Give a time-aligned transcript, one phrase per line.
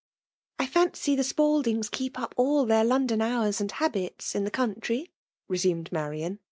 [0.57, 4.81] "I fancy the Spaldings keep up all ihtft London hours and habits in the countiyT'
[5.47, 6.39] tfe sumed Marian.